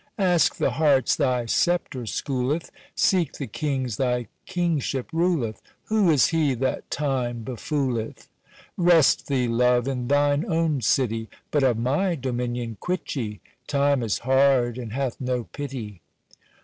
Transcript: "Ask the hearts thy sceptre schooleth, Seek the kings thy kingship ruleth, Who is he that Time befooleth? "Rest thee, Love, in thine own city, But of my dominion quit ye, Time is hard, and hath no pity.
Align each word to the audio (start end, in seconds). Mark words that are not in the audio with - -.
"Ask 0.17 0.55
the 0.55 0.71
hearts 0.71 1.15
thy 1.15 1.45
sceptre 1.45 2.07
schooleth, 2.07 2.71
Seek 2.95 3.33
the 3.33 3.45
kings 3.45 3.97
thy 3.97 4.29
kingship 4.47 5.07
ruleth, 5.13 5.61
Who 5.89 6.09
is 6.09 6.29
he 6.29 6.55
that 6.55 6.89
Time 6.89 7.43
befooleth? 7.43 8.27
"Rest 8.77 9.27
thee, 9.27 9.47
Love, 9.47 9.87
in 9.87 10.07
thine 10.07 10.43
own 10.47 10.81
city, 10.81 11.29
But 11.51 11.61
of 11.61 11.77
my 11.77 12.15
dominion 12.15 12.77
quit 12.79 13.15
ye, 13.15 13.41
Time 13.67 14.01
is 14.01 14.17
hard, 14.17 14.79
and 14.79 14.91
hath 14.91 15.21
no 15.21 15.43
pity. 15.43 16.01